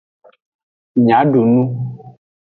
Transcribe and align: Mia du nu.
Mia 1.03 1.19
du 1.31 1.43
nu. 1.51 1.61